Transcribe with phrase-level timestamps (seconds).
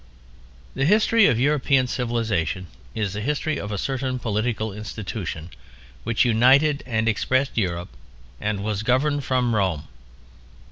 [0.73, 2.65] The history of European civilization
[2.95, 5.51] is the history of a certain political institution
[6.03, 7.89] which united and expressed Europe,
[8.39, 9.83] and was governed from Rome.